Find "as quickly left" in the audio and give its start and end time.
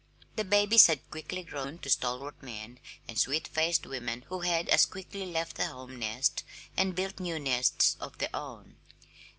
4.69-5.57